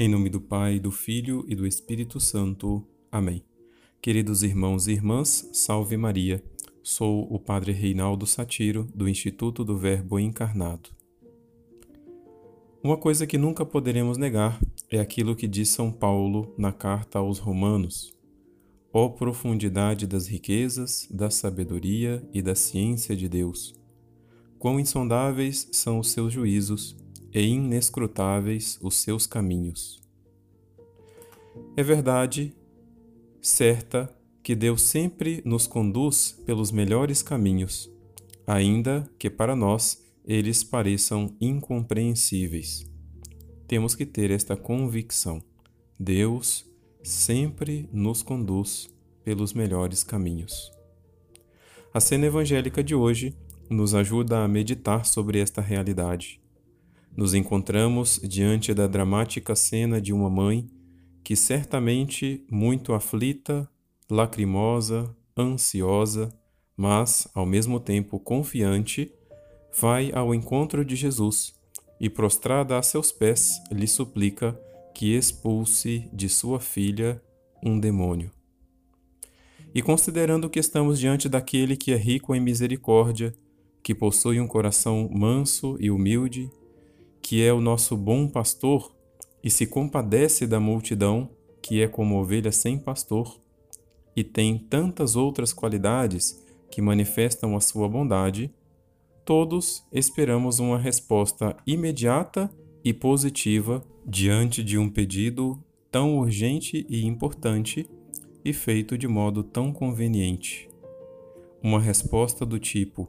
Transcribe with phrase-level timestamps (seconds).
[0.00, 2.86] Em nome do Pai, do Filho e do Espírito Santo.
[3.10, 3.42] Amém.
[4.00, 6.40] Queridos irmãos e irmãs, salve Maria.
[6.84, 10.90] Sou o Padre Reinaldo Satiro, do Instituto do Verbo Encarnado.
[12.80, 17.40] Uma coisa que nunca poderemos negar é aquilo que diz São Paulo na carta aos
[17.40, 18.14] Romanos.
[18.92, 23.74] Ó oh, profundidade das riquezas, da sabedoria e da ciência de Deus!
[24.60, 26.96] Quão insondáveis são os seus juízos!
[27.32, 30.00] E inescrutáveis os seus caminhos.
[31.76, 32.54] É verdade,
[33.40, 37.90] certa, que Deus sempre nos conduz pelos melhores caminhos,
[38.46, 42.86] ainda que para nós eles pareçam incompreensíveis.
[43.66, 45.42] Temos que ter esta convicção.
[45.98, 46.64] Deus
[47.02, 48.88] sempre nos conduz
[49.24, 50.72] pelos melhores caminhos.
[51.92, 53.36] A cena evangélica de hoje
[53.68, 56.40] nos ajuda a meditar sobre esta realidade
[57.16, 60.68] nos encontramos diante da dramática cena de uma mãe
[61.24, 63.68] que, certamente muito aflita,
[64.10, 66.32] lacrimosa, ansiosa,
[66.76, 69.12] mas, ao mesmo tempo confiante,
[69.78, 71.54] vai ao encontro de Jesus
[72.00, 74.58] e, prostrada a seus pés, lhe suplica
[74.94, 77.22] que expulse de sua filha
[77.62, 78.30] um demônio.
[79.74, 83.34] E considerando que estamos diante daquele que é rico em misericórdia,
[83.82, 86.50] que possui um coração manso e humilde,
[87.28, 88.90] que é o nosso bom pastor
[89.44, 91.28] e se compadece da multidão,
[91.60, 93.38] que é como ovelha sem pastor,
[94.16, 98.50] e tem tantas outras qualidades que manifestam a sua bondade,
[99.26, 102.50] todos esperamos uma resposta imediata
[102.82, 107.86] e positiva diante de um pedido tão urgente e importante
[108.42, 110.66] e feito de modo tão conveniente.
[111.62, 113.06] Uma resposta do tipo: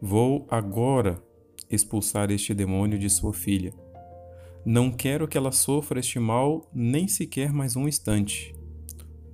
[0.00, 1.22] Vou agora
[1.70, 3.72] expulsar este demônio de sua filha.
[4.64, 8.54] Não quero que ela sofra este mal nem sequer mais um instante,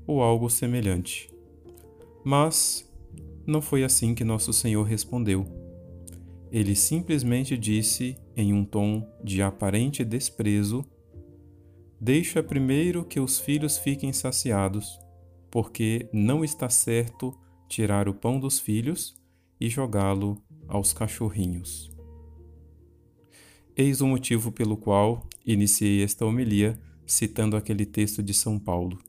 [0.06, 1.30] ou algo semelhante.
[2.24, 2.90] Mas
[3.46, 5.46] não foi assim que nosso Senhor respondeu.
[6.50, 10.84] Ele simplesmente disse, em um tom de aparente desprezo:
[12.00, 14.98] Deixa primeiro que os filhos fiquem saciados,
[15.50, 17.36] porque não está certo
[17.68, 19.20] tirar o pão dos filhos
[19.60, 21.93] e jogá-lo aos cachorrinhos.
[23.76, 29.02] Eis o motivo pelo qual iniciei esta homilia citando aquele texto de São Paulo.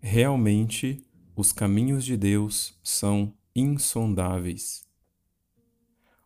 [0.00, 1.02] Realmente,
[1.34, 4.84] os caminhos de Deus são insondáveis.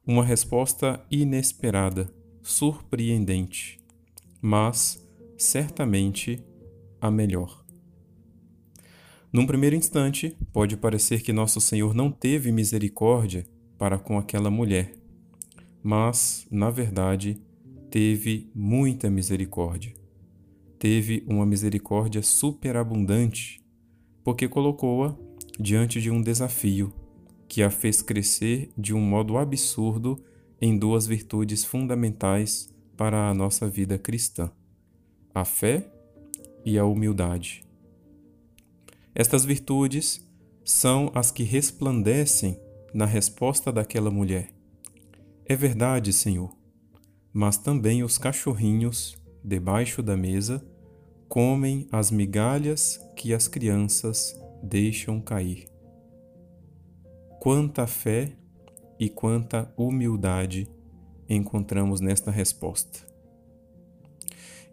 [0.07, 2.13] Uma resposta inesperada,
[2.43, 3.81] surpreendente,
[4.43, 5.03] mas
[5.39, 6.45] certamente
[7.01, 7.65] a melhor.
[9.33, 13.47] Num primeiro instante, pode parecer que nosso Senhor não teve misericórdia
[13.79, 15.00] para com aquela mulher
[15.83, 17.41] mas, na verdade,
[17.91, 19.95] teve muita misericórdia.
[20.79, 23.63] Teve uma misericórdia superabundante,
[24.23, 25.17] porque colocou-a
[25.59, 26.93] diante de um desafio
[27.49, 30.23] que a fez crescer de um modo absurdo
[30.61, 34.51] em duas virtudes fundamentais para a nossa vida cristã:
[35.35, 35.91] a fé
[36.65, 37.65] e a humildade.
[39.15, 40.27] Estas virtudes
[40.65, 42.59] são as que resplandecem
[42.95, 44.60] na resposta daquela mulher
[45.51, 46.57] é verdade, Senhor,
[47.33, 50.65] mas também os cachorrinhos, debaixo da mesa,
[51.29, 55.67] comem as migalhas que as crianças deixam cair.
[57.41, 58.37] Quanta fé
[58.97, 60.71] e quanta humildade
[61.29, 63.01] encontramos nesta resposta.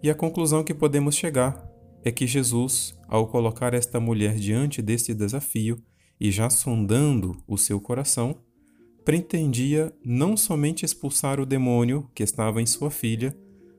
[0.04, 1.68] E a conclusão que podemos chegar
[2.04, 5.84] é que Jesus, ao colocar esta mulher diante deste desafio
[6.20, 8.46] e já sondando o seu coração,
[9.07, 13.34] pretendia não somente expulsar o demônio que estava em sua filha,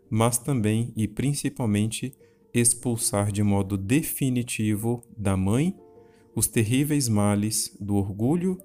[0.09, 2.17] mas também e principalmente
[2.55, 5.77] expulsar de modo definitivo da mãe
[6.35, 8.57] os terríveis males do orgulho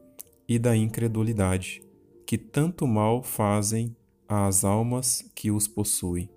[0.47, 1.84] e da incredulidade,
[2.25, 3.94] que tanto mal fazem
[4.25, 6.30] às almas que os possuem.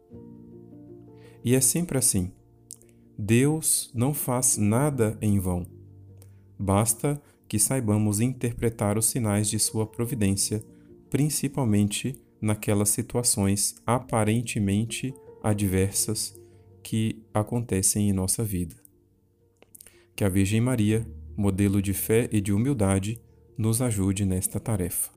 [1.44, 2.32] E é sempre assim.
[3.16, 5.64] Deus não faz nada em vão.
[6.58, 10.62] Basta que saibamos interpretar os sinais de Sua providência,
[11.10, 16.38] principalmente naquelas situações aparentemente adversas
[16.82, 18.76] que acontecem em nossa vida.
[20.14, 21.06] Que a Virgem Maria,
[21.36, 23.20] modelo de fé e de humildade,
[23.56, 25.15] nos ajude nesta tarefa.